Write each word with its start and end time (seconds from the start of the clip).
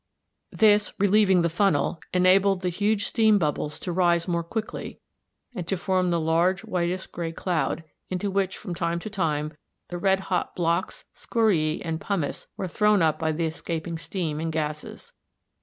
This, 0.51 0.93
relieving 0.97 1.43
the 1.43 1.47
funnel, 1.49 1.99
enabled 2.11 2.61
the 2.61 2.69
huge 2.69 3.05
steam 3.05 3.37
bubbles 3.37 3.77
d, 3.77 3.83
d 3.83 3.83
to 3.83 3.91
rise 3.91 4.27
more 4.27 4.43
quickly, 4.43 4.99
and 5.53 5.67
to 5.67 5.77
form 5.77 6.09
the 6.09 6.19
large 6.19 6.61
whitish 6.63 7.05
grey 7.05 7.31
cloud 7.31 7.83
c, 7.85 7.93
into 8.09 8.31
which 8.31 8.57
from 8.57 8.73
time 8.73 8.97
to 8.97 9.11
time 9.11 9.55
the 9.89 9.99
red 9.99 10.21
hot 10.21 10.55
blocks, 10.55 11.05
scoriæ, 11.15 11.83
and 11.85 12.01
pumice 12.01 12.47
were 12.57 12.67
thrown 12.67 13.03
up 13.03 13.19
by 13.19 13.31
the 13.31 13.45
escaping 13.45 13.99
steam 13.99 14.39
and 14.39 14.51
gases. 14.51 15.13